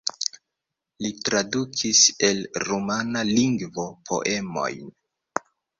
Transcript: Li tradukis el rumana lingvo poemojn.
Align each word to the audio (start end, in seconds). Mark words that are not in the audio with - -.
Li 1.05 1.11
tradukis 1.29 2.01
el 2.31 2.43
rumana 2.69 3.25
lingvo 3.31 3.89
poemojn. 4.11 4.95